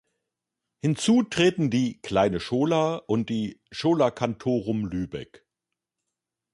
Hinzu 0.79 1.21
treten 1.21 1.69
die 1.69 2.01
„kleine 2.01 2.39
schola“ 2.39 2.95
und 2.95 3.29
die 3.29 3.61
„schola 3.69 4.09
cantorum 4.09 4.87
lübeck“. 4.87 5.45